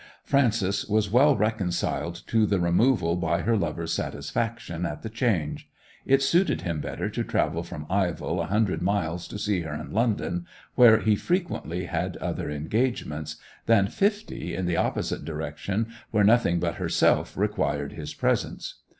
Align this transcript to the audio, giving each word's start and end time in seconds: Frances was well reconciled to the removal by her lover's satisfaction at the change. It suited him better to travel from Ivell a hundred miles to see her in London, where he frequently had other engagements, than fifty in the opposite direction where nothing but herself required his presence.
Frances 0.23 0.87
was 0.89 1.11
well 1.11 1.35
reconciled 1.37 2.23
to 2.25 2.47
the 2.47 2.59
removal 2.59 3.15
by 3.15 3.41
her 3.43 3.55
lover's 3.55 3.93
satisfaction 3.93 4.83
at 4.83 5.03
the 5.03 5.11
change. 5.11 5.69
It 6.07 6.23
suited 6.23 6.61
him 6.61 6.81
better 6.81 7.07
to 7.11 7.23
travel 7.23 7.61
from 7.61 7.85
Ivell 7.87 8.41
a 8.41 8.47
hundred 8.47 8.81
miles 8.81 9.27
to 9.27 9.37
see 9.37 9.61
her 9.61 9.75
in 9.75 9.91
London, 9.93 10.47
where 10.73 11.01
he 11.01 11.15
frequently 11.15 11.85
had 11.85 12.17
other 12.17 12.49
engagements, 12.49 13.35
than 13.67 13.89
fifty 13.89 14.55
in 14.55 14.65
the 14.65 14.75
opposite 14.75 15.23
direction 15.23 15.89
where 16.09 16.23
nothing 16.23 16.59
but 16.59 16.77
herself 16.81 17.37
required 17.37 17.91
his 17.93 18.15
presence. 18.15 18.79